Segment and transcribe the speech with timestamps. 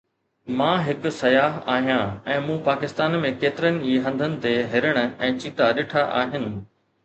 [0.61, 5.73] مان هڪ سياح آهيان ۽ مون پاڪستان ۾ ڪيترن ئي هنڌن تي هرڻ ۽ چيتا
[5.81, 6.53] ڏٺا آهن